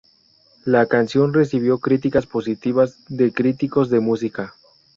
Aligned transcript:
La 0.65 0.87
canción 0.87 1.31
recibió 1.31 1.77
críticas 1.77 2.25
positivas 2.25 2.97
de 3.07 3.31
críticos 3.31 3.91
de 3.91 3.99
música. 3.99 4.55